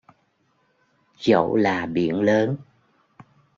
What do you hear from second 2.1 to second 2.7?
lớn